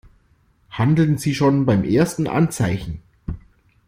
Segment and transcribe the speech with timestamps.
[0.71, 3.03] Handeln Sie schon beim ersten Anzeichen!